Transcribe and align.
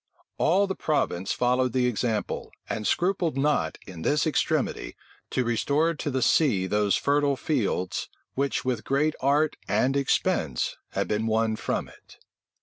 All 0.39 0.65
the 0.65 0.73
province 0.73 1.31
followed 1.31 1.73
the 1.73 1.85
example, 1.85 2.51
and 2.67 2.87
scrupled 2.87 3.37
not, 3.37 3.77
in 3.85 4.01
this 4.01 4.25
extremity, 4.25 4.95
to 5.29 5.43
restore 5.43 5.93
to 5.93 6.09
the 6.09 6.23
sea 6.23 6.65
those 6.65 6.95
fertile 6.95 7.35
fields 7.37 8.09
which 8.33 8.65
with 8.65 8.83
great 8.83 9.13
art 9.21 9.57
and 9.67 9.95
expense 9.95 10.75
had 10.93 11.07
been 11.07 11.27
won 11.27 11.55
from 11.55 11.87
it. 11.87 12.17